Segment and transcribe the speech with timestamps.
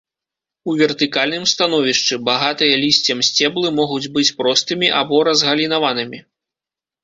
[0.71, 6.27] У вертыкальным становішчы, багатыя лісцем сцеблы могуць быць простымі або разгалінаванымі.